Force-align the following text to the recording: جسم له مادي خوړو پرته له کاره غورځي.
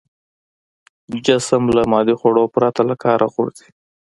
جسم 1.25 1.63
له 1.75 1.83
مادي 1.91 2.15
خوړو 2.19 2.43
پرته 2.55 2.81
له 2.89 2.95
کاره 3.03 3.27
غورځي. 3.33 3.69